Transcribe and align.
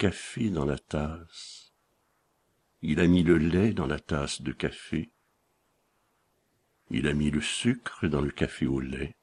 Café 0.00 0.48
dans 0.48 0.64
la 0.64 0.78
tasse. 0.78 1.74
Il 2.80 3.00
a 3.00 3.06
mis 3.06 3.22
le 3.22 3.36
lait 3.36 3.74
dans 3.74 3.86
la 3.86 4.00
tasse 4.00 4.40
de 4.40 4.50
café. 4.50 5.10
Il 6.88 7.06
a 7.06 7.12
mis 7.12 7.30
le 7.30 7.42
sucre 7.42 8.08
dans 8.08 8.22
le 8.22 8.30
café 8.30 8.66
au 8.66 8.80
lait. 8.80 9.14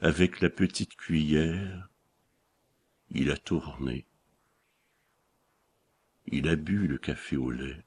Avec 0.00 0.40
la 0.40 0.50
petite 0.50 0.96
cuillère, 0.96 1.88
il 3.10 3.30
a 3.30 3.36
tourné. 3.36 4.04
Il 6.26 6.48
a 6.48 6.56
bu 6.56 6.88
le 6.88 6.98
café 6.98 7.36
au 7.36 7.52
lait. 7.52 7.84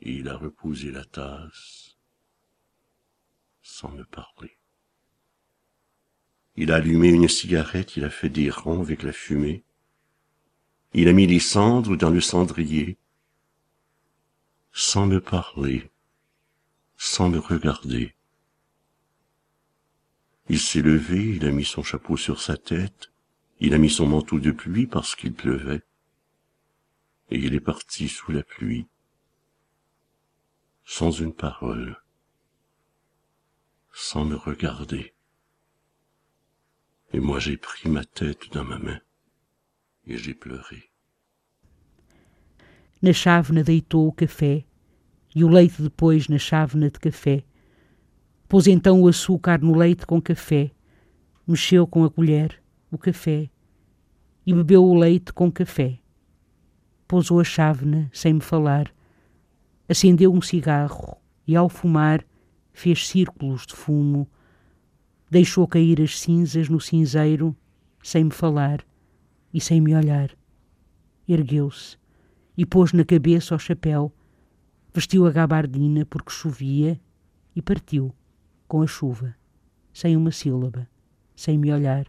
Et 0.00 0.14
il 0.14 0.28
a 0.28 0.36
reposé 0.36 0.90
la 0.90 1.04
tasse 1.04 1.96
sans 3.62 3.92
me 3.92 4.04
parler. 4.04 4.58
Il 6.56 6.70
a 6.70 6.76
allumé 6.76 7.08
une 7.08 7.28
cigarette, 7.28 7.96
il 7.96 8.04
a 8.04 8.10
fait 8.10 8.28
des 8.28 8.50
ronds 8.50 8.82
avec 8.82 9.02
la 9.02 9.12
fumée. 9.12 9.64
Il 10.92 11.08
a 11.08 11.12
mis 11.12 11.26
les 11.26 11.40
cendres 11.40 11.96
dans 11.96 12.10
le 12.10 12.20
cendrier, 12.20 12.98
sans 14.72 15.06
me 15.06 15.20
parler, 15.20 15.90
sans 16.98 17.30
me 17.30 17.38
regarder. 17.38 18.14
Il 20.50 20.60
s'est 20.60 20.82
levé, 20.82 21.36
il 21.36 21.46
a 21.46 21.50
mis 21.50 21.64
son 21.64 21.82
chapeau 21.82 22.18
sur 22.18 22.42
sa 22.42 22.58
tête, 22.58 23.10
il 23.60 23.72
a 23.72 23.78
mis 23.78 23.88
son 23.88 24.06
manteau 24.06 24.38
de 24.38 24.50
pluie 24.50 24.86
parce 24.86 25.16
qu'il 25.16 25.32
pleuvait, 25.32 25.82
et 27.30 27.38
il 27.38 27.54
est 27.54 27.60
parti 27.60 28.08
sous 28.08 28.32
la 28.32 28.42
pluie, 28.42 28.86
sans 30.84 31.10
une 31.10 31.32
parole, 31.32 32.02
sans 33.92 34.26
me 34.26 34.36
regarder. 34.36 35.11
Et 37.14 37.20
moi 37.20 37.38
j'ai 37.38 37.58
pris 37.58 37.90
ma 37.90 38.04
tête 38.04 38.50
dans 38.52 38.64
ma 38.64 38.78
main 38.78 39.00
e 40.06 40.16
j'ai 40.16 40.34
pleuré. 40.34 40.82
Na 43.02 43.12
chávena 43.12 43.62
deitou 43.62 44.08
o 44.08 44.12
café 44.12 44.64
e 45.34 45.44
o 45.44 45.48
leite 45.48 45.82
depois 45.82 46.28
na 46.28 46.38
chávena 46.38 46.90
de 46.90 46.98
café. 46.98 47.44
Pôs 48.48 48.66
então 48.66 49.02
o 49.02 49.08
açúcar 49.08 49.60
no 49.60 49.76
leite 49.76 50.06
com 50.06 50.22
café, 50.22 50.70
mexeu 51.46 51.86
com 51.86 52.04
a 52.04 52.10
colher 52.10 52.62
o 52.90 52.96
café 52.96 53.50
e 54.46 54.54
bebeu 54.54 54.82
o 54.82 54.94
leite 54.94 55.32
com 55.32 55.52
café. 55.52 55.98
Pousou 57.06 57.40
a 57.40 57.44
chávena 57.44 58.08
sem 58.12 58.34
me 58.34 58.40
falar, 58.40 58.90
acendeu 59.86 60.32
um 60.32 60.40
cigarro 60.40 61.18
e, 61.46 61.54
ao 61.56 61.68
fumar, 61.68 62.24
fez 62.72 63.06
círculos 63.06 63.66
de 63.66 63.74
fumo 63.74 64.26
Deixou 65.32 65.66
cair 65.66 65.98
as 65.98 66.20
cinzas 66.20 66.68
no 66.68 66.78
cinzeiro, 66.78 67.56
sem 68.02 68.24
me 68.24 68.30
falar 68.30 68.84
e 69.50 69.62
sem 69.62 69.80
me 69.80 69.94
olhar. 69.94 70.30
Ergueu-se 71.26 71.96
e 72.54 72.66
pôs 72.66 72.92
na 72.92 73.02
cabeça 73.02 73.54
o 73.54 73.58
chapéu, 73.58 74.12
vestiu 74.92 75.26
a 75.26 75.30
gabardina 75.30 76.04
porque 76.04 76.30
chovia 76.30 77.00
e 77.56 77.62
partiu 77.62 78.14
com 78.68 78.82
a 78.82 78.86
chuva, 78.86 79.34
sem 79.90 80.18
uma 80.18 80.30
sílaba, 80.30 80.86
sem 81.34 81.56
me 81.56 81.72
olhar. 81.72 82.06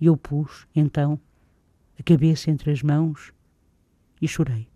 E 0.00 0.06
eu 0.06 0.16
pus, 0.16 0.66
então, 0.74 1.20
a 1.96 2.02
cabeça 2.02 2.50
entre 2.50 2.72
as 2.72 2.82
mãos 2.82 3.32
e 4.20 4.26
chorei. 4.26 4.66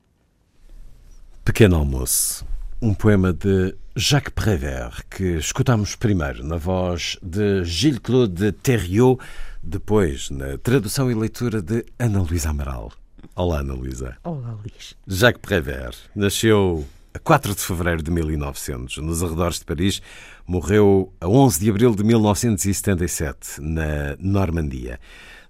Pequeno 1.44 1.74
almoço 1.74 2.46
um 2.80 2.94
poema 2.94 3.32
de 3.32 3.76
Jacques 3.98 4.34
Prévert, 4.34 5.06
que 5.08 5.38
escutamos 5.38 5.96
primeiro 5.96 6.44
na 6.44 6.58
voz 6.58 7.16
de 7.22 7.64
Gilles-Claude 7.64 8.52
Thériault, 8.52 9.18
depois 9.62 10.28
na 10.28 10.58
tradução 10.58 11.10
e 11.10 11.14
leitura 11.14 11.62
de 11.62 11.82
Ana 11.98 12.20
Luísa 12.20 12.50
Amaral. 12.50 12.92
Olá, 13.34 13.60
Ana 13.60 13.72
Luísa. 13.72 14.18
Olá, 14.22 14.52
Luís. 14.52 14.94
Jacques 15.06 15.40
Prévert 15.40 15.96
nasceu 16.14 16.86
a 17.14 17.18
4 17.18 17.54
de 17.54 17.60
fevereiro 17.62 18.02
de 18.02 18.10
1900, 18.10 18.98
nos 18.98 19.22
arredores 19.22 19.60
de 19.60 19.64
Paris. 19.64 20.02
Morreu 20.46 21.10
a 21.18 21.26
11 21.26 21.58
de 21.58 21.70
abril 21.70 21.94
de 21.94 22.04
1977, 22.04 23.62
na 23.62 24.14
Normandia. 24.18 25.00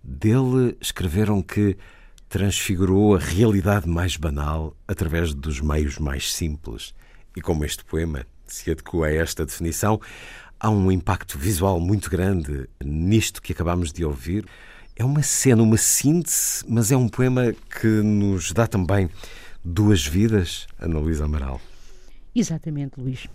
Dele 0.04 0.76
escreveram 0.80 1.42
que 1.42 1.76
transfigurou 2.28 3.16
a 3.16 3.18
realidade 3.18 3.88
mais 3.88 4.16
banal 4.16 4.76
através 4.86 5.34
dos 5.34 5.60
meios 5.60 5.98
mais 5.98 6.32
simples. 6.32 6.94
E 7.36 7.40
como 7.40 7.64
este 7.64 7.84
poema 7.84 8.24
se 8.46 8.70
adequa 8.70 9.06
a 9.06 9.12
esta 9.12 9.44
definição, 9.44 10.00
há 10.58 10.70
um 10.70 10.90
impacto 10.90 11.38
visual 11.38 11.78
muito 11.80 12.10
grande 12.10 12.68
nisto 12.82 13.42
que 13.42 13.52
acabamos 13.52 13.92
de 13.92 14.04
ouvir. 14.04 14.44
É 14.94 15.04
uma 15.04 15.22
cena, 15.22 15.62
uma 15.62 15.76
síntese, 15.76 16.64
mas 16.68 16.90
é 16.90 16.96
um 16.96 17.08
poema 17.08 17.54
que 17.80 17.86
nos 17.86 18.52
dá 18.52 18.66
também 18.66 19.10
duas 19.64 20.06
vidas, 20.06 20.66
Ana 20.78 20.98
Luísa 20.98 21.24
Amaral. 21.24 21.60
Exatamente, 22.38 23.00
Luís. 23.00 23.26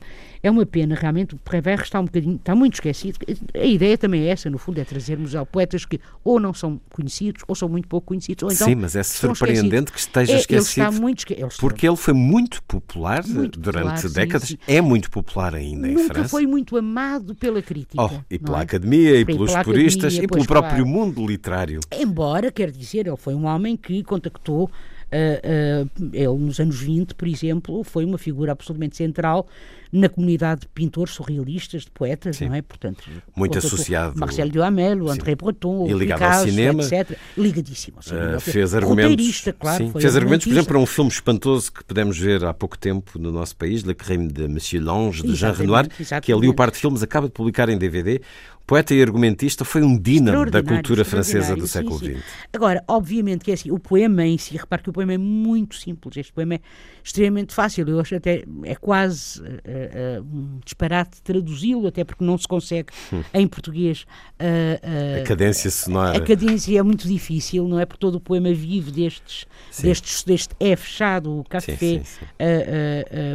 É 0.43 0.51
uma 0.51 0.63
pena, 0.63 0.93
realmente, 0.93 1.33
o 1.33 1.37
Prévert 1.39 1.81
está 1.81 1.99
um 1.99 2.05
bocadinho, 2.05 2.35
está 2.35 2.53
muito 2.53 2.75
esquecido. 2.75 3.17
A 3.55 3.65
ideia 3.65 3.97
também 3.97 4.27
é 4.27 4.27
essa, 4.27 4.47
no 4.47 4.59
fundo, 4.59 4.79
é 4.79 4.83
trazermos 4.83 5.33
ao 5.33 5.43
poetas 5.43 5.85
que 5.85 5.99
ou 6.23 6.39
não 6.39 6.53
são 6.53 6.79
conhecidos, 6.91 7.43
ou 7.47 7.55
são 7.55 7.67
muito 7.67 7.87
pouco 7.87 8.07
conhecidos, 8.07 8.43
ou 8.43 8.51
então 8.51 8.67
Sim, 8.67 8.75
mas 8.75 8.95
é 8.95 9.01
surpreendente 9.01 9.91
que 9.91 9.99
esteja 9.99 10.33
é, 10.33 10.37
esquecido. 10.37 10.81
Ele 10.81 10.89
está 10.89 11.01
muito 11.01 11.19
esque... 11.19 11.33
ele 11.33 11.49
porque 11.59 11.87
ele 11.87 11.95
foi 11.95 12.13
muito 12.13 12.61
popular 12.63 13.25
muito 13.25 13.59
durante 13.59 14.03
popular, 14.03 14.13
décadas, 14.13 14.47
sim, 14.49 14.57
sim. 14.65 14.71
é 14.71 14.81
muito 14.81 15.09
popular 15.09 15.55
ainda 15.55 15.87
em 15.87 15.93
Nunca 15.95 16.13
França. 16.13 16.29
foi 16.29 16.45
muito 16.45 16.77
amado 16.77 17.33
pela 17.33 17.61
crítica. 17.61 18.03
Oh, 18.03 18.09
e 18.29 18.37
pela 18.37 18.59
é? 18.59 18.63
academia, 18.63 19.19
e 19.19 19.25
pelos 19.25 19.55
puristas, 19.63 20.13
e 20.15 20.27
pelo 20.27 20.45
próprio 20.45 20.83
claro. 20.83 20.87
mundo 20.87 21.25
literário. 21.25 21.79
Embora, 21.91 22.51
quer 22.51 22.69
dizer, 22.69 23.07
ele 23.07 23.17
foi 23.17 23.33
um 23.33 23.45
homem 23.45 23.75
que 23.75 24.03
contactou. 24.03 24.69
Ah, 25.11 25.41
ah, 25.43 26.01
ele, 26.13 26.27
nos 26.27 26.59
anos 26.59 26.79
20, 26.79 27.15
por 27.15 27.27
exemplo, 27.27 27.83
foi 27.83 28.05
uma 28.05 28.17
figura 28.17 28.51
absolutamente 28.51 28.95
central 28.95 29.47
na 29.91 30.07
comunidade 30.07 30.61
de 30.61 30.67
pintores 30.69 31.13
surrealistas, 31.13 31.83
de 31.83 31.91
poetas, 31.91 32.37
Sim. 32.37 32.47
não 32.47 32.55
é? 32.55 32.61
Portanto, 32.61 33.03
Muito 33.35 33.57
associado- 33.57 34.17
Marcel 34.17 34.49
Duhamel, 34.49 35.03
o. 35.03 35.09
André 35.11 35.35
Breton, 35.35 35.87
E 35.87 35.93
o 35.93 35.97
ligado 35.97 36.21
ao 36.23 36.29
Picasso, 36.29 36.49
cinema. 36.49 36.83
etc. 36.83 37.17
Ligadíssimo. 37.37 37.97
ao 37.97 38.03
cinema. 38.03 38.37
Uh, 38.37 38.39
fez 38.39 38.73
argumentos, 38.73 39.43
claro. 39.59 39.85
sim, 39.85 39.91
fez 39.99 40.15
argumentos, 40.15 40.45
por 40.45 40.51
exemplo, 40.51 40.67
para 40.67 40.79
um 40.79 40.85
filme 40.85 41.09
espantoso 41.11 41.71
que 41.71 41.83
pudemos 41.83 42.17
ver 42.17 42.43
há 42.45 42.53
pouco 42.53 42.77
tempo 42.77 43.19
no 43.19 43.31
nosso 43.31 43.55
país, 43.55 43.83
Le 43.83 43.93
Crime 43.93 44.27
de 44.27 44.47
Monsieur 44.47 44.83
Lange, 44.83 45.21
de 45.23 45.35
Jean 45.35 45.49
Exatamente, 45.49 45.61
Renoir, 45.61 45.87
que 45.89 45.95
a 45.95 46.01
exatamente. 46.03 46.41
Leopard 46.41 46.77
Filmes 46.77 47.03
acaba 47.03 47.27
de 47.27 47.33
publicar 47.33 47.67
em 47.69 47.77
DVD. 47.77 48.21
Poeta 48.65 48.93
e 48.93 49.01
argumentista, 49.01 49.65
foi 49.65 49.81
um 49.81 49.97
dínamo 49.97 50.49
da 50.49 50.63
cultura 50.63 51.03
francesa 51.03 51.55
do 51.55 51.67
século 51.67 51.99
sim, 51.99 52.13
XX. 52.13 52.23
Agora, 52.53 52.81
obviamente 52.87 53.43
que 53.43 53.51
é 53.51 53.55
assim, 53.55 53.69
o 53.71 53.77
poema 53.77 54.25
em 54.25 54.37
si, 54.37 54.55
repare 54.55 54.83
que 54.83 54.89
o 54.89 54.93
poema 54.93 55.11
é 55.13 55.17
muito 55.17 55.75
simples, 55.75 56.15
este 56.15 56.31
poema 56.31 56.53
é 56.55 56.59
extremamente 57.03 57.53
fácil, 57.53 57.85
eu 57.89 57.99
acho 57.99 58.15
até, 58.15 58.45
é 58.63 58.75
quase 58.75 59.41
eh, 59.65 59.80
eh, 59.93 60.21
um 60.21 60.59
disparate 60.63 61.21
traduzi-lo, 61.23 61.87
até 61.87 62.03
porque 62.03 62.23
não 62.23 62.37
se 62.37 62.47
consegue 62.47 62.89
em 63.33 63.47
português. 63.47 64.05
eh, 64.39 64.79
Hum. 64.83 65.21
A 65.21 65.23
cadência 65.25 65.69
sonora. 65.71 66.17
a 66.17 66.21
cadência 66.21 66.77
é 66.77 66.83
muito 66.83 67.07
difícil, 67.07 67.67
não 67.67 67.79
é? 67.79 67.85
Porque 67.85 67.99
todo 67.99 68.15
o 68.15 68.19
poema 68.19 68.53
vive 68.53 68.91
destes, 68.91 69.45
Sim. 69.69 69.83
destes 69.83 70.23
deste 70.23 70.55
é 70.59 70.75
fechado, 70.75 71.39
o 71.39 71.43
café, 71.43 71.75
sim, 71.77 72.01
sim. 72.03 72.25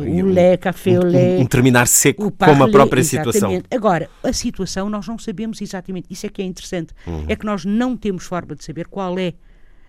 o 0.01 0.25
um- 0.27 0.33
lé, 0.33 0.57
café, 0.57 0.99
o 0.99 1.05
lé. 1.07 1.37
um, 1.39 1.41
um 1.41 1.47
terminar 1.47 1.87
seco, 1.87 2.27
O 2.27 2.31
como 2.33 2.65
a 2.65 2.71
própria 2.71 3.03
situação. 3.03 3.51
exatamente. 3.51 3.67
Agora, 3.75 4.09
a 4.23 4.33
situação 4.33 4.89
nós 4.91 5.07
não 5.07 5.19
sabemos 5.19 5.61
exatamente. 5.61 6.07
Isso 6.11 6.27
é 6.27 6.29
que 6.29 6.43
é 6.43 6.45
interessante. 6.45 6.93
Uhum. 7.07 7.25
É 7.29 7.37
que 7.37 7.45
nós 7.47 7.65
não 7.65 7.97
temos 7.97 8.25
forma 8.25 8.55
de 8.55 8.65
saber 8.65 8.87
qual 8.87 9.19
é 9.19 9.35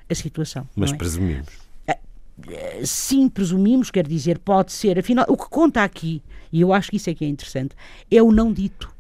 a 0.10 0.16
situação. 0.16 0.68
Mas 0.76 0.92
é? 0.92 0.96
presumimos. 0.96 1.67
Eh, 2.50 2.82
Sim, 2.86 3.30
presumimos, 3.30 3.90
quer 3.92 4.08
dizer, 4.08 4.40
pode 4.40 4.72
ser. 4.72 5.00
Afinal, 5.00 5.26
o 5.28 5.38
que 5.38 5.50
conta 5.50 5.84
aqui, 5.84 6.22
e 6.52 6.62
eu 6.62 6.74
acho 6.74 6.90
que 6.92 6.98
isso 6.98 7.10
é 7.10 7.14
que 7.16 7.26
é 7.26 7.28
interessante, 7.28 7.76
é 8.12 8.22
o 8.22 8.32
não 8.32 8.52
dito. 8.54 8.96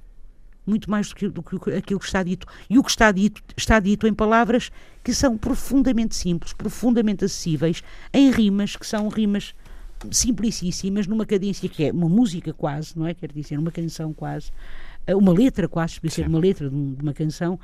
muito 0.65 0.89
mais 0.91 1.09
do 1.09 1.15
que, 1.15 1.29
do 1.29 1.41
que 1.43 1.55
aquilo 1.73 1.99
que 1.99 2.05
está 2.05 2.21
dito. 2.23 2.45
E 2.69 2.77
o 2.77 2.83
que 2.83 2.89
está 2.89 3.11
dito 3.11 3.41
está 3.55 3.79
dito 3.79 4.05
em 4.07 4.13
palavras 4.13 4.69
que 5.03 5.13
são 5.13 5.37
profundamente 5.37 6.15
simples, 6.15 6.53
profundamente 6.53 7.23
acessíveis, 7.25 7.81
em 8.13 8.29
rimas 8.31 8.75
que 8.75 8.85
são 8.85 9.07
rimas 9.09 9.55
simplicíssimas, 10.11 11.07
numa 11.07 11.25
cadência 11.25 11.69
que 11.69 11.85
é 11.85 11.91
uma 11.91 12.09
música 12.09 12.53
quase, 12.53 12.97
não 12.97 13.07
é? 13.07 13.13
Quer 13.13 13.31
dizer, 13.31 13.57
uma 13.57 13.71
canção 13.71 14.13
quase, 14.13 14.51
eh, 15.07 15.15
uma 15.15 15.31
letra 15.33 15.67
quase, 15.67 15.95
podia 15.95 16.11
ser 16.11 16.27
uma 16.27 16.39
letra 16.39 16.69
de, 16.69 16.75
uma 16.75 17.13
canção. 17.13 17.59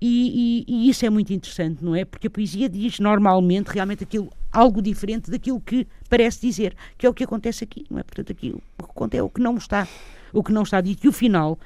E, 0.00 0.64
e, 0.66 0.74
e, 0.74 0.88
isso 0.88 1.04
é 1.04 1.10
muito 1.10 1.32
interessante, 1.32 1.84
não 1.84 1.94
é? 1.94 2.04
Porque 2.06 2.26
a 2.26 2.30
poesia 2.30 2.68
diz 2.68 2.98
normalmente 2.98 3.68
realmente 3.68 4.02
aquilo, 4.02 4.32
algo 4.50 4.80
diferente 4.80 5.30
daquilo 5.30 5.60
que 5.60 5.86
parece 6.08 6.40
dizer, 6.40 6.74
que 6.96 7.04
é 7.04 7.08
o 7.08 7.12
que 7.12 7.24
acontece 7.24 7.64
aqui, 7.64 7.84
não 7.90 7.98
é? 7.98 8.02
Portanto, 8.02 8.32
aqui 8.32 8.50
o 8.50 8.86
que 8.86 8.94
conta 8.94 9.16
é 9.18 9.22
o 9.22 9.28
que 9.28 9.42
não 9.42 9.56
está, 9.58 9.86
o 10.32 10.42
que 10.42 10.52
não 10.52 10.62
está 10.62 10.80
dito. 10.80 11.04
E 11.04 11.08
o 11.08 11.12
final, 11.12 11.58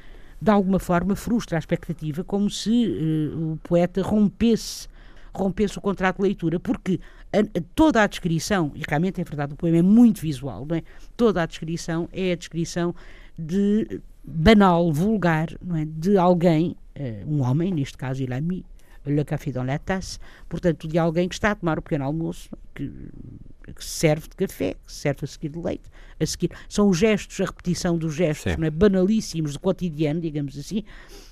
de 0.42 0.50
alguma 0.50 0.81
forma, 0.81 1.14
frustra 1.14 1.56
a 1.56 1.60
expectativa, 1.60 2.25
como 2.25 2.50
se 2.50 2.88
uh, 2.88 3.52
o 3.52 3.56
poeta 3.62 4.02
rompesse 4.02 4.88
rompesse 5.34 5.76
o 5.76 5.81
contrato 5.81 6.16
de 6.19 6.22
leitura, 6.22 6.60
porque 6.60 7.00
a, 7.32 7.40
a, 7.40 7.62
toda 7.75 8.02
a 8.02 8.06
descrição, 8.06 8.70
e 8.75 8.82
realmente 8.88 9.20
é 9.20 9.25
verdade, 9.25 9.52
o 9.52 9.56
poema 9.56 9.78
é 9.78 9.82
muito 9.82 10.20
visual, 10.20 10.64
não 10.64 10.76
é? 10.76 10.82
toda 11.16 11.42
a 11.42 11.46
descrição 11.46 12.08
é 12.12 12.32
a 12.32 12.36
descrição 12.36 12.94
de 13.36 14.00
banal, 14.25 14.93
vulgar, 14.93 15.49
não 15.62 15.76
é? 15.76 15.85
de 15.85 16.17
alguém, 16.17 16.76
uh, 16.97 17.31
um 17.31 17.43
homem, 17.43 17.73
neste 17.73 17.97
caso 17.97 18.23
il 18.23 18.32
a 18.32 18.41
mis 18.41 18.65
le 19.06 19.25
café 19.25 19.53
dans 19.53 19.65
la 19.65 19.79
tasse, 19.79 20.19
portanto, 20.49 20.88
de 20.88 20.99
alguém 20.99 21.29
que 21.29 21.35
está 21.35 21.50
a 21.50 21.55
tomar 21.55 21.79
o 21.79 21.82
pequeno 21.82 22.05
almoço, 22.05 22.49
que, 22.75 22.91
que 23.75 23.85
serve 23.85 24.29
de 24.29 24.37
café, 24.37 24.75
que 24.75 24.93
serve 24.93 25.21
a 25.25 25.26
seguir 25.26 25.50
de 25.50 25.59
leite, 25.59 25.91
a 26.19 26.26
seguir. 26.26 26.50
São 26.69 26.88
os 26.88 26.99
gestos, 26.99 27.41
a 27.41 27.44
repetição 27.44 27.97
dos 27.99 28.15
gestos, 28.15 28.56
não 28.56 28.67
é? 28.67 28.71
banalíssimos 28.71 29.53
do 29.55 29.61
cotidiano, 29.61 30.21
digamos 30.21 30.59
assim, 30.59 30.85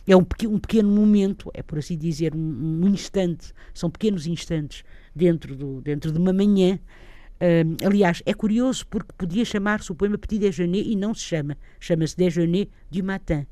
é 0.07 0.17
um, 0.17 0.25
pequeno, 0.25 0.55
um 0.55 0.59
pequeno 0.59 0.91
momento, 0.91 1.51
é 1.55 1.63
por 1.63 1.79
assim 1.79 1.97
dizer, 1.97 2.35
um, 2.35 2.39
um, 2.85 2.89
instante, 2.89 3.53
são 3.73 3.91
pequenos 3.91 4.27
instantes 4.27 4.85
dentro, 5.15 5.57
do, 5.57 5.81
dentro 5.81 6.13
de 6.13 6.19
uma 6.19 6.33
manhã. 6.33 6.79
Aliás, 7.85 8.23
é 8.25 8.35
curioso 8.35 8.87
porque 8.87 9.13
podia 9.19 9.45
chamar-se 9.45 9.91
o 9.91 9.95
poema 9.95 10.17
Petit 10.17 10.39
Déjeuner 10.39 10.87
e 10.87 10.95
não 10.95 11.13
se 11.13 11.23
chama, 11.23 11.57
chama-se 11.81 12.17
Déjeuner 12.17 12.69
du 12.91 13.03
Matin. 13.03 13.47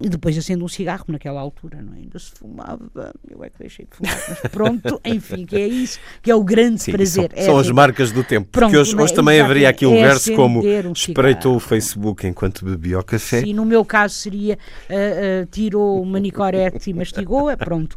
E 0.00 0.08
depois 0.08 0.38
acendo 0.38 0.64
um 0.64 0.68
cigarro, 0.68 1.04
naquela 1.08 1.40
altura 1.40 1.82
não 1.82 1.92
é? 1.94 1.96
ainda 1.96 2.18
se 2.20 2.30
fumava, 2.30 3.12
eu 3.28 3.42
é 3.42 3.50
que 3.50 3.58
deixei 3.58 3.84
de 3.84 3.96
fumar, 3.96 4.16
mas 4.28 4.52
pronto, 4.52 5.00
enfim, 5.04 5.44
que 5.44 5.56
é 5.56 5.66
isso, 5.66 5.98
que 6.22 6.30
é 6.30 6.34
o 6.36 6.44
grande 6.44 6.80
Sim, 6.80 6.92
prazer. 6.92 7.30
São, 7.34 7.42
é 7.42 7.44
são 7.44 7.58
as 7.58 7.68
marcas 7.70 8.12
do 8.12 8.22
tempo, 8.22 8.48
pronto, 8.48 8.70
porque 8.70 8.78
hoje, 8.78 8.96
hoje 8.96 9.12
também 9.12 9.40
haveria 9.40 9.68
aqui 9.68 9.84
um 9.84 9.96
é 9.96 10.02
verso 10.04 10.32
como 10.34 10.60
um 10.60 10.92
espreitou 10.92 11.56
o 11.56 11.58
Facebook 11.58 12.24
enquanto 12.28 12.64
bebia 12.64 13.00
o 13.00 13.02
café. 13.02 13.40
Sim, 13.40 13.54
no 13.54 13.64
meu 13.64 13.84
caso 13.84 14.14
seria 14.14 14.54
uh, 14.54 15.42
uh, 15.42 15.46
tirou 15.50 16.00
uma 16.00 16.20
nicorete 16.20 16.90
e 16.90 16.94
mastigou, 16.94 17.50
é 17.50 17.56
pronto, 17.58 17.96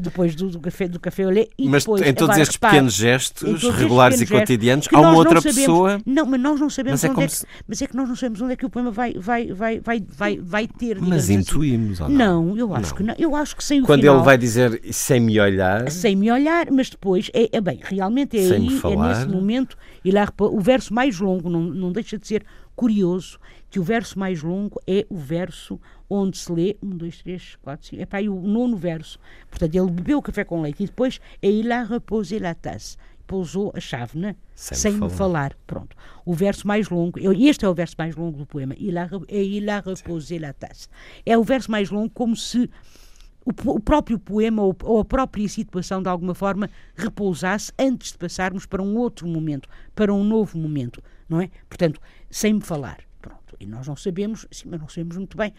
depois 0.00 0.36
do, 0.36 0.50
do 0.50 0.60
café 0.60 0.86
do 0.86 1.00
café 1.00 1.26
olhei 1.26 1.50
e 1.58 1.68
Mas 1.68 1.82
depois, 1.82 2.02
em 2.02 2.14
todos 2.14 2.30
agora, 2.30 2.42
estes 2.42 2.54
repare, 2.54 2.74
pequenos 2.74 2.94
gestos 2.94 3.62
regulares 3.76 4.20
e 4.20 4.26
cotidianos, 4.26 4.86
há 4.92 5.00
uma 5.00 5.14
outra 5.14 5.40
sabemos, 5.40 5.56
pessoa... 5.56 6.00
Não, 6.06 6.26
mas 6.26 6.40
nós 6.40 6.60
não 6.60 6.70
sabemos 6.70 7.02
mas 7.02 7.10
é 7.10 7.12
onde 7.12 7.24
é 7.24 7.26
que, 7.26 7.34
se... 7.34 7.46
mas 7.66 7.82
é 7.82 7.86
que 7.88 7.96
nós 7.96 8.08
não 8.08 8.14
sabemos 8.14 8.40
onde 8.40 8.52
é 8.52 8.56
que 8.56 8.64
o 8.64 8.70
poema 8.70 8.92
vai, 8.92 9.14
vai, 9.14 9.52
vai, 9.52 9.80
vai, 9.80 10.04
vai, 10.16 10.38
vai 10.40 10.68
ter, 10.68 11.00
mas 11.28 11.40
intuímos 11.48 12.00
ou 12.00 12.08
não? 12.08 12.44
Não, 12.44 12.56
eu 12.56 12.74
acho 12.74 12.90
não. 12.90 12.96
que 12.96 13.02
não. 13.02 13.14
Eu 13.18 13.36
acho 13.36 13.56
que 13.56 13.64
sem 13.64 13.82
o 13.82 13.86
Quando 13.86 14.00
final, 14.00 14.16
ele 14.16 14.24
vai 14.24 14.38
dizer 14.38 14.80
sem 14.92 15.20
me 15.20 15.38
olhar. 15.40 15.90
Sem 15.90 16.16
me 16.16 16.30
olhar, 16.30 16.70
mas 16.70 16.90
depois, 16.90 17.30
é, 17.32 17.48
é 17.56 17.60
bem, 17.60 17.80
realmente 17.82 18.36
é 18.36 18.40
aí, 18.40 18.66
é 18.66 18.96
nesse 18.96 19.26
momento, 19.28 19.76
e 20.04 20.10
lá, 20.10 20.28
o 20.38 20.60
verso 20.60 20.92
mais 20.92 21.18
longo, 21.18 21.48
não, 21.48 21.62
não 21.62 21.92
deixa 21.92 22.18
de 22.18 22.26
ser 22.26 22.44
curioso, 22.76 23.38
que 23.70 23.78
o 23.78 23.82
verso 23.82 24.18
mais 24.18 24.42
longo 24.42 24.80
é 24.86 25.06
o 25.08 25.16
verso 25.16 25.80
onde 26.08 26.36
se 26.36 26.52
lê 26.52 26.76
um, 26.82 26.90
dois, 26.90 27.22
três, 27.22 27.56
quatro, 27.62 27.86
cinco, 27.86 28.02
é 28.02 28.06
para 28.06 28.18
aí 28.18 28.28
o 28.28 28.40
nono 28.40 28.76
verso. 28.76 29.18
Portanto, 29.50 29.74
ele 29.74 29.90
bebeu 29.90 30.18
o 30.18 30.22
café 30.22 30.44
com 30.44 30.60
leite 30.60 30.82
e 30.82 30.86
depois 30.86 31.20
é 31.42 31.50
il 31.50 31.70
a 31.72 31.82
reposé 31.82 32.38
la 32.38 32.54
tasse 32.54 32.96
pousou 33.26 33.72
a 33.74 33.80
chávena 33.80 34.36
sem, 34.54 34.76
sem 34.76 34.92
me 34.92 35.10
falar. 35.10 35.56
Pronto. 35.66 35.96
O 36.24 36.34
verso 36.34 36.66
mais 36.66 36.88
longo, 36.88 37.18
este 37.18 37.64
é 37.64 37.68
o 37.68 37.74
verso 37.74 37.94
mais 37.98 38.16
longo 38.16 38.38
do 38.38 38.46
poema, 38.46 38.74
il 38.78 38.96
a, 38.96 39.08
il 39.28 39.68
a 39.68 39.80
reposé 39.80 40.38
la 40.38 40.52
tasse. 40.52 40.88
É 41.24 41.36
o 41.36 41.42
verso 41.42 41.70
mais 41.70 41.90
longo 41.90 42.10
como 42.10 42.36
se 42.36 42.70
o, 43.44 43.70
o 43.72 43.80
próprio 43.80 44.18
poema 44.18 44.62
ou, 44.62 44.76
ou, 44.82 45.00
a 45.00 45.04
própria 45.04 45.48
situação 45.48 46.02
de 46.02 46.08
alguma 46.08 46.34
forma 46.34 46.70
repousasse 46.94 47.72
antes 47.78 48.12
de 48.12 48.18
passarmos 48.18 48.66
para 48.66 48.82
um 48.82 48.96
outro 48.96 49.26
momento, 49.26 49.68
para 49.94 50.12
um 50.12 50.24
novo 50.24 50.58
momento, 50.58 51.02
não 51.28 51.40
é? 51.40 51.50
Portanto, 51.68 52.00
sem 52.30 52.54
me 52.54 52.60
falar. 52.60 52.98
Pronto. 53.20 53.56
E 53.60 53.66
nós 53.66 53.86
não 53.86 53.96
sabemos, 53.96 54.46
sim, 54.50 54.68
mas 54.68 54.80
não 54.80 54.88
sabemos 54.88 55.16
muito 55.16 55.36
bem. 55.36 55.52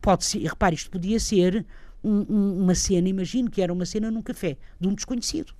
Pode 0.00 0.24
ser, 0.24 0.40
repare, 0.40 0.74
isto 0.74 0.90
podia 0.90 1.18
ser 1.18 1.64
um, 2.02 2.26
um, 2.28 2.62
uma 2.62 2.74
cena, 2.74 3.08
imagino 3.08 3.50
que 3.50 3.62
era 3.62 3.72
uma 3.72 3.86
cena 3.86 4.10
num 4.10 4.22
café, 4.22 4.56
de 4.80 4.88
um 4.88 4.94
desconhecido 4.94 5.54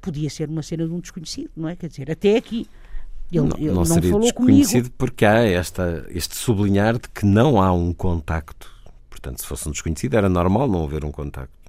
podia 0.00 0.30
ser 0.30 0.48
uma 0.48 0.62
cena 0.62 0.86
de 0.86 0.92
um 0.92 1.00
desconhecido, 1.00 1.50
não 1.56 1.68
é? 1.68 1.76
Quer 1.76 1.88
dizer, 1.88 2.10
até 2.10 2.36
aqui. 2.36 2.66
Ele 3.32 3.46
não, 3.46 3.56
ele 3.56 3.66
não, 3.68 3.74
não 3.74 3.84
seria 3.84 4.10
falou 4.10 4.24
desconhecido 4.24 4.84
comigo. 4.84 4.94
porque 4.98 5.24
há 5.24 5.44
esta, 5.44 6.04
este 6.08 6.34
sublinhar 6.34 6.94
de 6.94 7.08
que 7.08 7.24
não 7.24 7.62
há 7.62 7.72
um 7.72 7.92
contacto. 7.92 8.68
Portanto, 9.08 9.40
se 9.40 9.46
fosse 9.46 9.68
um 9.68 9.72
desconhecido, 9.72 10.14
era 10.16 10.28
normal 10.28 10.66
não 10.66 10.82
haver 10.82 11.04
um 11.04 11.12
contacto. 11.12 11.59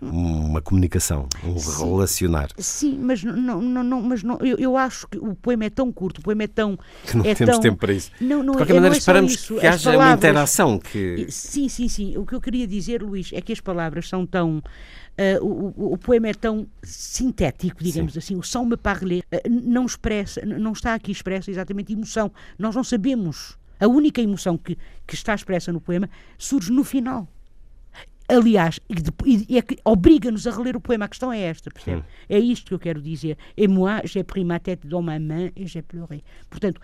Uma 0.00 0.60
comunicação, 0.60 1.26
um 1.42 1.58
Sim. 1.58 1.84
relacionar. 1.84 2.48
Sim, 2.58 2.98
mas 3.00 3.24
não, 3.24 3.60
não, 3.62 3.82
não 3.82 4.02
mas 4.02 4.22
não, 4.22 4.36
eu, 4.40 4.58
eu, 4.58 4.76
acho 4.76 5.08
que 5.08 5.18
o 5.18 5.34
poema 5.34 5.64
é 5.64 5.70
tão 5.70 5.90
curto, 5.90 6.18
o 6.18 6.22
poema 6.22 6.44
é 6.44 6.46
tão. 6.46 6.78
Que 7.06 7.16
não 7.16 7.24
é 7.24 7.34
temos 7.34 7.54
tão, 7.54 7.60
tempo 7.62 7.78
para 7.78 7.92
isso. 7.92 8.10
Não, 8.20 8.42
não, 8.42 8.52
de 8.52 8.58
qualquer 8.58 8.72
é, 8.72 8.74
maneira, 8.74 8.94
é 8.94 8.98
esperamos 8.98 9.32
isso. 9.32 9.54
que 9.54 9.66
haja 9.66 9.90
palavras, 9.90 10.08
uma 10.08 10.16
interação. 10.16 10.78
Que... 10.78 11.26
Sim, 11.30 11.68
sim, 11.68 11.88
sim. 11.88 12.16
O 12.18 12.26
que 12.26 12.34
eu 12.34 12.40
queria 12.40 12.66
dizer, 12.66 13.02
Luís, 13.02 13.30
é 13.32 13.40
que 13.40 13.52
as 13.52 13.60
palavras 13.60 14.08
são 14.08 14.26
tão 14.26 14.62
Uh, 15.18 15.42
o, 15.42 15.94
o, 15.94 15.96
poema 15.96 16.28
é 16.28 16.34
tão 16.34 16.66
sintético, 16.82 17.82
digamos 17.82 18.12
Sim. 18.12 18.18
assim, 18.18 18.36
o 18.36 18.42
São 18.42 18.66
me 18.66 18.76
parler 18.76 19.24
uh, 19.32 19.48
não 19.48 19.86
expressa, 19.86 20.44
não 20.44 20.72
está 20.72 20.92
aqui 20.92 21.10
expressa 21.10 21.50
exatamente 21.50 21.94
emoção. 21.94 22.30
Nós 22.58 22.74
não 22.74 22.84
sabemos. 22.84 23.56
A 23.80 23.86
única 23.86 24.20
emoção 24.20 24.58
que, 24.58 24.76
que 25.06 25.14
está 25.14 25.34
expressa 25.34 25.72
no 25.72 25.80
poema 25.80 26.08
surge 26.36 26.70
no 26.70 26.84
final. 26.84 27.26
Aliás, 28.28 28.80
e, 29.24 29.56
é 29.56 29.62
que 29.62 29.78
obriga-nos 29.84 30.46
a 30.46 30.50
reler 30.50 30.76
o 30.76 30.80
poema. 30.80 31.04
A 31.04 31.08
questão 31.08 31.32
é 31.32 31.40
esta, 31.40 31.70
percebe? 31.70 32.02
Sim. 32.02 32.06
É 32.28 32.38
isto 32.38 32.66
que 32.66 32.74
eu 32.74 32.78
quero 32.78 33.00
dizer. 33.00 33.38
Et 33.56 33.68
moi, 33.68 34.00
j'ai 34.04 34.24
pris 34.24 34.44
ma 34.44 34.58
tête 34.58 34.86
dans 34.86 35.02
ma 35.02 35.18
main 35.18 35.50
et 35.54 35.66
j'ai 35.66 35.82
pleuré. 35.82 36.22
Portanto, 36.50 36.80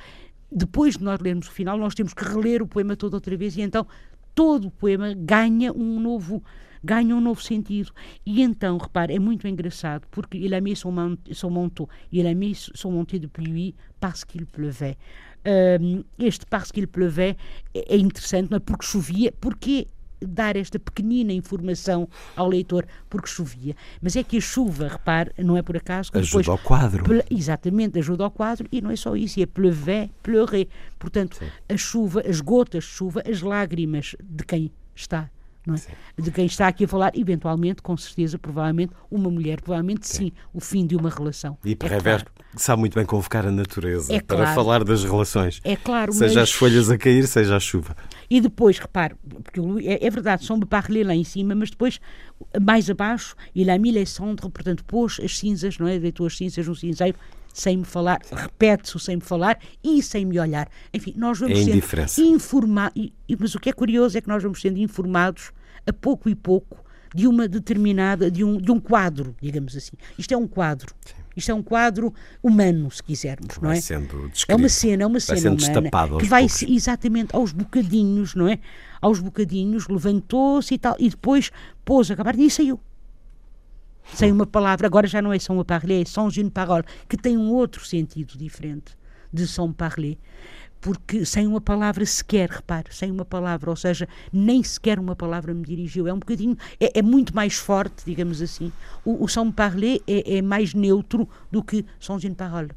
depois 0.51 0.97
de 0.97 1.05
nós 1.05 1.19
lermos 1.21 1.49
o 1.49 1.53
final, 1.53 1.79
nós 1.79 1.95
temos 1.95 2.15
que 2.15 2.25
reler 2.25 2.63
o 2.63 2.67
poema 2.67 2.95
todo 2.97 3.15
outra 3.15 3.37
vez 3.37 3.57
e 3.57 3.63
então 3.63 3.87
todo 4.35 4.69
o 4.69 4.71
poema 4.71 5.15
ganha 5.15 5.73
um 5.73 5.99
novo 5.99 6.43
ganha 6.85 7.15
um 7.15 7.21
novo 7.21 7.41
sentido. 7.41 7.93
E 8.27 8.43
então, 8.43 8.77
repare, 8.77 9.15
é 9.15 9.19
muito 9.19 9.47
engraçado, 9.47 10.07
porque 10.11 10.37
il 10.37 10.53
a 10.53 10.61
mis 10.61 10.81
son, 10.81 10.91
man 10.91 11.17
son 11.33 11.51
manteau, 11.51 11.89
il 12.11 12.27
a 12.27 12.35
mis 12.35 12.71
son 12.75 12.93
manteau 12.93 13.19
de 13.19 13.29
pluie 13.29 13.75
parce 14.01 14.25
qu'il 14.25 14.47
pleuvait. 14.47 14.97
Um, 15.45 16.05
este 16.19 16.47
parce 16.47 16.71
qu'il 16.73 16.87
pleuvait 16.87 17.37
é, 17.75 17.95
é 17.95 17.97
interessante, 17.97 18.51
não 18.51 18.57
é? 18.57 18.61
porque 18.61 18.87
chovia, 18.87 19.33
porque 19.41 19.89
dar 20.27 20.57
esta 20.57 20.79
pequenina 20.79 21.33
informação 21.33 22.09
ao 22.37 22.49
leitor 22.49 22.87
porque 23.09 23.29
chovia. 23.29 23.77
Mas 24.01 24.17
é 24.17 24.23
que 24.23 24.39
a 24.39 24.41
chuva, 24.41 24.89
repare, 24.89 25.33
não 25.39 25.57
é 25.57 25.63
por 25.63 25.77
acaso 25.77 26.11
que 26.13 26.19
ajuda 26.19 26.43
depois, 26.43 26.49
ao 26.49 26.59
quadro. 26.59 27.05
Exatamente, 27.31 27.99
ajuda 27.99 28.25
ao 28.25 28.31
quadro 28.31 28.67
e 28.71 28.81
não 28.81 28.91
é 28.91 28.97
só 28.97 29.17
isso, 29.17 29.41
é 29.41 29.47
pleuver, 29.47 30.09
pleurer. 30.23 30.69
Portanto, 30.99 31.37
Sim. 31.37 31.47
a 31.69 31.77
chuva, 31.77 32.23
as 32.29 32.41
gotas 32.41 32.85
de 32.85 32.91
chuva, 32.91 33.23
as 33.29 33.43
lágrimas 33.43 34.17
de 34.23 34.45
quem 34.45 34.73
está 34.95 35.31
é? 35.69 36.21
De 36.21 36.31
quem 36.31 36.47
está 36.47 36.67
aqui 36.67 36.85
a 36.85 36.89
falar, 36.89 37.13
eventualmente, 37.15 37.83
com 37.83 37.97
certeza, 37.97 38.39
provavelmente, 38.39 38.93
uma 39.11 39.31
mulher, 39.31 39.61
provavelmente 39.61 40.07
sim, 40.09 40.17
sim 40.17 40.33
o 40.53 40.61
fim 40.61 40.87
de 40.87 40.97
uma 40.97 41.09
relação. 41.09 41.57
E 41.65 41.77
Prévert 41.77 42.23
é 42.23 42.25
claro. 42.25 42.27
sabe 42.57 42.81
muito 42.81 42.95
bem 42.95 43.07
convocar 43.07 43.47
a 43.47 43.53
natureza 43.53 44.13
é 44.13 44.21
para 44.21 44.39
claro. 44.39 44.55
falar 44.55 44.85
das 44.85 45.05
relações. 45.05 45.61
É 45.63 45.77
claro, 45.77 46.13
Seja 46.13 46.41
mas... 46.41 46.51
as 46.51 46.53
folhas 46.53 46.91
a 46.91 46.99
cair, 46.99 47.27
seja 47.29 47.57
a 47.57 47.61
chuva. 47.61 47.97
E 48.29 48.41
depois, 48.41 48.79
repare, 48.79 49.15
porque 49.45 49.61
é, 49.87 50.05
é 50.05 50.11
verdade, 50.11 50.45
são 50.45 50.59
parler 50.61 51.07
lá 51.07 51.15
em 51.15 51.25
cima, 51.25 51.55
mas 51.55 51.71
depois, 51.71 52.01
mais 52.61 52.91
abaixo, 52.91 53.37
il 53.55 53.71
a 53.71 53.79
mis 53.79 53.93
les 53.93 54.11
cendres, 54.11 54.51
portanto, 54.51 54.85
pôs 54.85 55.21
as 55.23 55.39
cinzas, 55.39 55.79
não 55.79 55.87
é? 55.87 55.99
Deitou 55.99 56.27
as 56.27 56.37
cinzas 56.37 56.67
no 56.67 56.75
cinzeiro 56.75 57.17
sem 57.53 57.79
me 57.79 57.85
falar, 57.85 58.21
repete-se 58.31 58.99
sem 58.99 59.17
me 59.17 59.23
falar 59.23 59.59
e 59.83 60.03
sem 60.03 60.25
me 60.25 60.39
olhar. 60.39 60.69
Enfim, 60.93 61.15
nós 61.17 61.39
vamos 61.39 61.59
é 61.59 61.65
sendo 61.65 62.35
informados, 62.35 62.95
mas 63.39 63.55
o 63.55 63.61
que 63.61 63.71
é 63.71 63.73
curioso 63.73 64.17
é 64.17 64.21
que 64.21 64.29
nós 64.29 64.43
vamos 64.43 64.61
sendo 64.61 64.79
informados 64.79 65.53
a 65.87 65.93
pouco 65.93 66.29
e 66.29 66.35
pouco 66.35 66.83
de 67.15 67.27
uma 67.27 67.47
determinada, 67.47 68.31
de 68.31 68.43
um, 68.43 68.57
de 68.57 68.71
um 68.71 68.81
quadro, 68.81 69.37
digamos 69.41 69.77
assim. 69.77 69.93
Isto 70.19 70.33
é 70.33 70.37
um 70.37 70.49
quadro. 70.49 70.95
Sim. 71.05 71.23
Isto 71.37 71.51
é 71.51 71.55
um 71.55 71.63
quadro 71.63 72.13
humano, 72.43 72.91
se 72.91 73.03
quisermos, 73.03 73.59
não 73.59 73.71
é? 73.71 73.77
é 74.49 74.55
uma 74.55 74.69
cena, 74.69 75.05
é 75.05 75.07
uma 75.07 75.21
cena 75.21 75.51
humana 75.51 75.91
que 76.19 76.27
vai 76.27 76.43
poucos. 76.43 76.63
exatamente 76.63 77.35
aos 77.35 77.53
bocadinhos, 77.53 78.35
não 78.35 78.49
é? 78.49 78.59
Aos 79.01 79.19
bocadinhos, 79.19 79.89
levantou-se 79.89 80.75
e 80.75 80.79
tal, 80.79 80.95
e 80.99 81.09
depois 81.09 81.51
pôs 81.85 82.11
a 82.11 82.15
acabar 82.15 82.39
e 82.39 82.51
saiu 82.51 82.79
sem 84.15 84.33
uma 84.33 84.47
palavra. 84.47 84.87
Agora 84.87 85.07
já 85.07 85.23
não 85.23 85.33
é 85.33 85.39
sans 85.39 85.63
parler, 85.65 86.03
é 86.03 86.05
sans 86.05 86.37
une 86.37 86.51
parole, 86.51 86.85
que 87.09 87.17
tem 87.17 87.37
um 87.37 87.51
outro 87.51 87.85
sentido 87.85 88.37
diferente 88.37 88.97
de 89.33 89.47
sans 89.47 89.73
parler. 89.73 90.19
porque 90.83 91.25
sem 91.25 91.47
uma 91.47 91.61
palavra 91.61 92.05
sequer, 92.05 92.51
repare, 92.51 92.89
sem 92.91 93.11
uma 93.11 93.25
palavra, 93.25 93.71
ou 93.71 93.77
seja, 93.77 94.07
nem 94.33 94.63
sequer 94.65 94.99
uma 94.99 95.15
palavra 95.15 95.55
me 95.55 95.65
dirigiu. 95.65 96.09
É 96.09 96.13
um 96.13 96.19
bocadinho, 96.19 96.59
é, 96.79 96.99
é 96.99 97.03
muito 97.03 97.35
mais 97.35 97.55
forte, 97.55 98.05
digamos 98.05 98.43
assim. 98.43 98.71
O, 99.05 99.25
o 99.25 99.29
sans 99.29 99.53
parler 99.53 100.03
é, 100.09 100.39
é, 100.39 100.43
mais 100.43 100.75
neutro 100.75 101.29
do 101.53 101.63
que 101.63 101.87
sans 102.01 102.25
une 102.25 102.35
parole. 102.35 102.71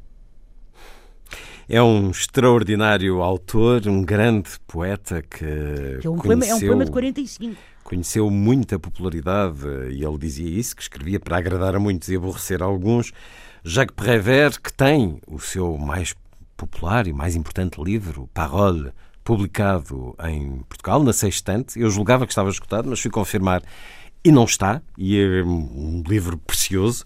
É 1.68 1.82
um 1.82 2.12
extraordinário 2.12 3.24
autor, 3.24 3.88
um 3.88 4.04
grande 4.04 4.52
poeta 4.68 5.24
que. 5.24 5.98
que 6.00 6.06
é, 6.06 6.10
um 6.10 6.16
conheceu, 6.16 6.20
poema, 6.20 6.46
é 6.46 6.54
um 6.54 6.60
poema 6.60 6.86
de 6.86 6.92
45. 6.92 7.56
Conheceu 7.86 8.32
muita 8.32 8.80
popularidade 8.80 9.68
e 9.92 10.04
ele 10.04 10.18
dizia 10.18 10.50
isso, 10.50 10.76
que 10.76 10.82
escrevia 10.82 11.20
para 11.20 11.38
agradar 11.38 11.76
a 11.76 11.80
muitos 11.80 12.10
e 12.10 12.16
aborrecer 12.16 12.64
a 12.64 12.66
alguns. 12.66 13.14
Jacques 13.64 13.96
Prévert, 13.96 14.60
que 14.60 14.74
tem 14.74 15.22
o 15.28 15.40
seu 15.40 15.78
mais 15.78 16.16
popular 16.58 17.06
e 17.06 17.14
mais 17.14 17.36
importante 17.36 17.80
livro, 17.80 18.28
Parole, 18.34 18.92
publicado 19.24 20.16
em 20.24 20.64
Portugal, 20.68 21.04
na 21.04 21.14
Sextante. 21.14 21.80
Eu 21.80 21.92
julgava 21.92 22.26
que 22.26 22.32
estava 22.32 22.50
escutado, 22.50 22.90
mas 22.90 23.00
fui 23.00 23.12
confirmar 23.12 23.62
e 24.24 24.32
não 24.32 24.46
está. 24.46 24.82
E 24.98 25.20
é 25.20 25.44
um 25.44 26.02
livro 26.08 26.40
precioso. 26.40 27.04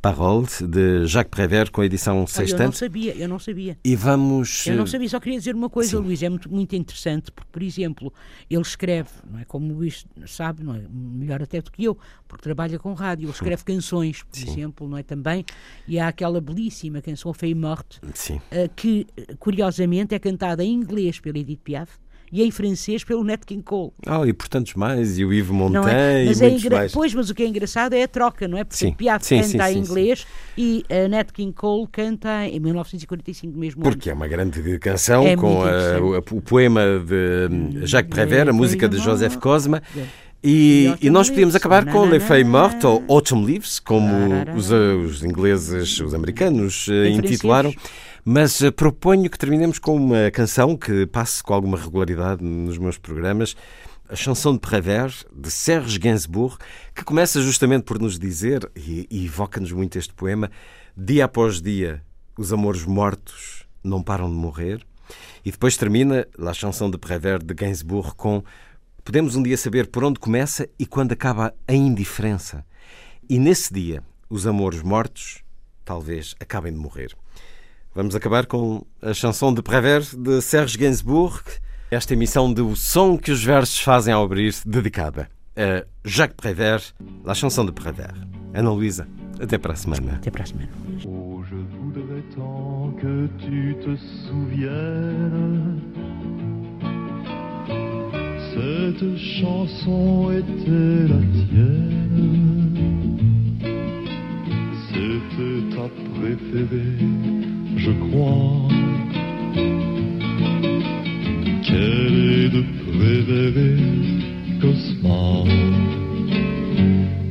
Parole, 0.00 0.46
de 0.66 1.06
Jacques 1.06 1.30
Prévert, 1.30 1.70
com 1.70 1.82
a 1.82 1.86
edição 1.86 2.26
sextante. 2.26 2.60
Eu 2.60 2.66
não 2.66 2.72
sabia, 2.72 3.14
eu 3.16 3.28
não 3.28 3.38
sabia. 3.38 3.78
E 3.84 3.94
vamos... 3.94 4.66
Eu 4.66 4.76
não 4.76 4.86
sabia, 4.86 5.08
só 5.08 5.20
queria 5.20 5.38
dizer 5.38 5.54
uma 5.54 5.68
coisa, 5.68 5.90
Sim. 5.90 5.96
Luís, 6.02 6.22
é 6.22 6.28
muito, 6.28 6.50
muito 6.50 6.74
interessante, 6.74 7.30
porque, 7.30 7.50
por 7.52 7.62
exemplo, 7.62 8.12
ele 8.48 8.62
escreve, 8.62 9.10
não 9.30 9.38
é 9.38 9.44
como 9.44 9.72
o 9.72 9.76
Luís 9.76 10.06
sabe, 10.26 10.62
não 10.62 10.74
é? 10.74 10.82
melhor 10.90 11.42
até 11.42 11.60
do 11.60 11.70
que 11.70 11.84
eu, 11.84 11.98
porque 12.26 12.42
trabalha 12.42 12.78
com 12.78 12.94
rádio, 12.94 13.26
ele 13.26 13.32
escreve 13.32 13.62
canções, 13.62 14.22
por 14.22 14.38
Sim. 14.38 14.50
exemplo, 14.50 14.88
não 14.88 14.96
é 14.96 15.02
também, 15.02 15.44
e 15.86 15.98
há 15.98 16.08
aquela 16.08 16.40
belíssima 16.40 17.02
canção 17.02 17.34
Fei 17.34 17.54
Morte, 17.54 18.00
uh, 18.02 18.70
que, 18.74 19.06
curiosamente, 19.38 20.14
é 20.14 20.18
cantada 20.18 20.64
em 20.64 20.72
inglês 20.72 21.20
pela 21.20 21.38
Edith 21.38 21.60
Piaf, 21.62 21.98
e 22.32 22.42
em 22.42 22.50
francês 22.50 23.04
pelo 23.04 23.24
Nat 23.24 23.44
King 23.44 23.62
Cole. 23.62 23.92
Ah, 24.06 24.22
e 24.26 24.32
por 24.32 24.48
tantos 24.48 24.74
mais, 24.74 25.18
e 25.18 25.24
o 25.24 25.32
Ivo 25.32 25.52
Montaigne 25.52 25.90
é? 25.90 26.24
mas 26.26 26.40
e 26.40 26.44
é 26.44 26.48
muitos 26.48 26.64
engra... 26.64 26.76
mais. 26.78 26.92
Pois, 26.92 27.14
mas 27.14 27.30
o 27.30 27.34
que 27.34 27.42
é 27.42 27.46
engraçado 27.46 27.94
é 27.94 28.02
a 28.02 28.08
troca, 28.08 28.46
não 28.46 28.58
é? 28.58 28.64
Porque 28.64 28.78
sim. 28.78 28.92
Piaf 28.92 29.24
sim, 29.24 29.40
canta 29.40 29.68
sim, 29.68 29.74
em 29.74 29.78
inglês 29.78 30.26
e 30.56 30.84
a 30.88 31.08
Nat 31.08 31.32
King 31.32 31.52
Cole 31.52 31.86
canta 31.90 32.46
em 32.46 32.60
1945 32.60 33.58
mesmo. 33.58 33.82
Porque 33.82 34.10
ano. 34.10 34.16
é 34.16 34.22
uma 34.22 34.28
grande 34.28 34.78
canção 34.78 35.26
é 35.26 35.36
com 35.36 35.62
a, 35.62 36.18
o, 36.18 36.40
poema 36.40 36.82
de 37.04 37.86
Jacques 37.86 38.10
Prévert, 38.10 38.48
a 38.48 38.52
música 38.52 38.88
de 38.88 38.98
Joseph 38.98 39.36
Cosma. 39.36 39.82
E, 40.42 40.94
e, 41.02 41.10
nós 41.10 41.28
podíamos 41.28 41.54
acabar 41.54 41.84
com 41.84 42.06
Le 42.06 42.18
Feuille 42.18 42.48
Morte 42.48 42.86
ou 42.86 43.04
Autumn 43.08 43.44
Leaves, 43.44 43.78
como 43.78 44.10
os, 44.56 44.70
os 44.70 45.22
ingleses, 45.22 46.00
os 46.00 46.14
americanos 46.14 46.86
eh, 46.88 47.10
intitularam. 47.10 47.74
Mas 48.24 48.60
uh, 48.60 48.72
proponho 48.72 49.30
que 49.30 49.38
terminemos 49.38 49.78
com 49.78 49.96
uma 49.96 50.30
canção 50.30 50.76
que 50.76 51.06
passe 51.06 51.42
com 51.42 51.54
alguma 51.54 51.78
regularidade 51.78 52.42
nos 52.44 52.78
meus 52.78 52.98
programas, 52.98 53.56
a 54.08 54.16
Chanson 54.16 54.54
de 54.54 54.60
Prévert, 54.60 55.24
de 55.32 55.50
Serge 55.50 55.98
Gainsbourg, 55.98 56.56
que 56.94 57.04
começa 57.04 57.40
justamente 57.40 57.84
por 57.84 57.98
nos 57.98 58.18
dizer, 58.18 58.70
e, 58.76 59.06
evoca-nos 59.24 59.72
muito 59.72 59.98
este 59.98 60.12
poema, 60.12 60.50
dia 60.96 61.24
após 61.24 61.62
dia 61.62 62.02
os 62.36 62.52
amores 62.52 62.84
mortos 62.84 63.64
não 63.82 64.02
param 64.02 64.28
de 64.28 64.36
morrer, 64.36 64.84
e 65.44 65.50
depois 65.50 65.76
termina 65.76 66.26
a 66.38 66.52
Chanson 66.52 66.90
de 66.90 66.98
Prévert 66.98 67.44
de 67.44 67.54
Gainsbourg 67.54 68.14
com 68.16 68.42
Podemos 69.02 69.34
um 69.34 69.42
dia 69.42 69.56
saber 69.56 69.88
por 69.88 70.04
onde 70.04 70.20
começa 70.20 70.68
e 70.78 70.86
quando 70.86 71.12
acaba 71.12 71.54
a 71.66 71.72
indiferença. 71.72 72.64
E 73.28 73.38
nesse 73.38 73.72
dia, 73.72 74.04
os 74.28 74.46
amores 74.46 74.82
mortos 74.82 75.42
talvez 75.84 76.34
acabem 76.38 76.72
de 76.72 76.78
morrer. 76.78 77.16
Vamos 77.92 78.14
acabar 78.14 78.46
com 78.46 78.86
a 79.02 79.12
chanson 79.12 79.52
de 79.52 79.60
Prévert 79.62 80.16
de 80.16 80.40
Serge 80.40 80.78
Gainsbourg, 80.78 81.42
esta 81.90 82.14
emissão 82.14 82.52
do 82.52 82.76
som 82.76 83.18
que 83.18 83.32
os 83.32 83.42
versos 83.42 83.80
fazem 83.80 84.14
ao 84.14 84.22
abrir, 84.22 84.54
dedicada 84.64 85.28
a 85.56 85.84
Jacques 86.04 86.36
Prévert, 86.36 86.94
la 87.24 87.34
chanson 87.34 87.66
de 87.66 87.72
Prévert. 87.72 88.14
Ana 88.54 88.70
Luísa, 88.70 89.08
até 89.40 89.58
para 89.58 89.72
a 89.72 89.76
semana. 89.76 90.12
Até 90.14 90.30
para 90.30 90.44
a 90.44 90.46
semana. 90.46 90.68
Oh, 91.04 91.42
je 91.42 91.56
voudrais 91.56 92.22
tant 92.36 92.92
que 93.00 93.28
tu 93.38 93.74
te 93.82 93.96
souviennes. 94.28 95.80
Cette 98.54 99.16
chanson 99.40 100.30
était 100.30 101.08
la 101.08 101.20
tienne. 101.32 102.70
C'était 104.88 105.76
ta 105.76 105.88
préférée. 106.14 107.39
Je 107.80 107.92
crois 107.92 108.68
qu'elle 111.64 112.18
est 112.34 112.48
de 112.56 112.62
préférer 112.86 113.76
Cosma. 114.60 115.44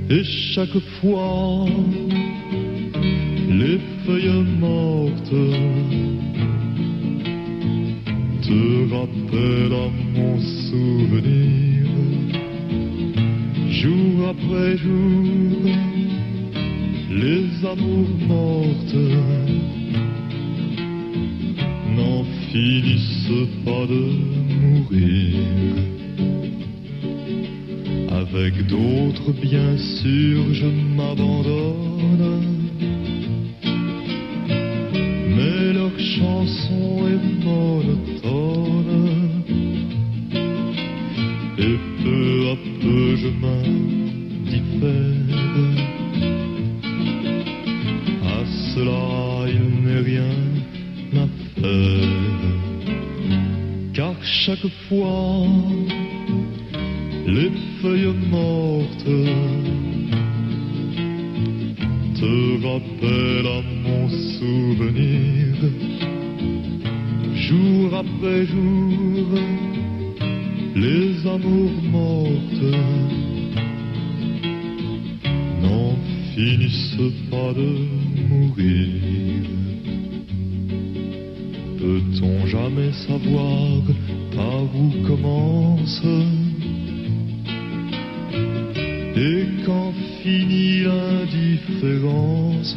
Et 0.10 0.24
chaque 0.24 0.80
fois, 1.00 1.66
les 3.62 3.80
feuilles 4.06 4.46
mortes 4.60 5.44
te 8.42 8.62
rappellent 8.96 9.80
à 9.86 9.90
mon 10.16 10.40
souvenir, 10.68 11.86
jour 13.70 14.30
après 14.34 14.78
jour, 14.78 15.62
les 17.12 17.46
amours 17.74 18.16
mortes 18.28 19.39
finissent 22.52 23.48
pas 23.64 23.86
de 23.86 24.02
mourir. 24.62 25.36
Avec 28.10 28.66
d'autres, 28.68 29.32
bien 29.42 29.78
sûr, 29.78 30.54
je 30.54 30.66
m'abandonne. 30.98 32.70
Mais 35.36 35.74
leur 35.74 35.98
chanson 36.00 37.08
est 37.14 37.24
monotone. 37.46 38.90
Et 41.58 41.78
peu 42.04 42.50
à 42.52 42.56
peu, 42.82 43.16
je 43.16 43.30
m'indiffère. 43.42 45.19
Chaque 54.22 54.68
fois 54.88 55.44
les 57.28 57.52
feuilles 57.82 58.16
mortes 58.32 59.16
te 62.16 62.66
rappellent 62.66 63.48
à 63.48 63.62
mon 63.84 64.10
souvenir. 64.10 65.56
Jour 67.36 67.94
après 67.94 68.46
jour 68.46 69.28
les 70.76 71.28
amours 71.28 71.82
mortes 71.92 72.68
n'en 75.62 75.96
finissent 76.36 77.12
pas 77.30 77.54
de 77.54 77.70
mourir 78.30 79.29
peut-on 82.20 82.46
jamais 82.48 82.92
savoir 83.08 83.82
par 84.36 84.64
où 84.76 85.08
commence 85.08 86.04
et 89.16 89.46
quand 89.66 89.94
finit 90.22 90.84
l'indifférence. 90.84 92.76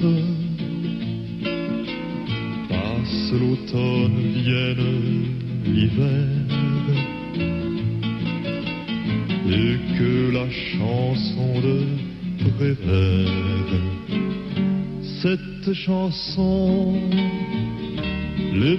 Passe 2.69 3.33
l'automne, 3.33 4.19
vienne 4.35 5.25
l'hiver 5.67 6.27
et 9.49 9.77
que 9.99 10.33
la 10.33 10.51
chanson 10.51 11.61
de 11.61 11.77
Prévert, 12.57 13.79
cette 15.23 15.73
chanson, 15.73 16.99
les 18.53 18.79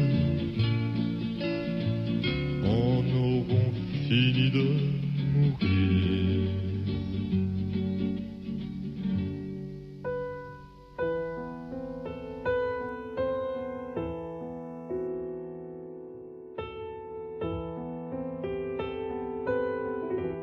mourir. 5.33 6.49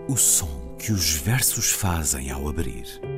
O 0.09 0.17
som 0.17 0.49
que 0.79 0.91
os 0.93 1.13
versos 1.13 1.71
fazem 1.71 2.31
ao 2.31 2.49
abrir. 2.49 3.18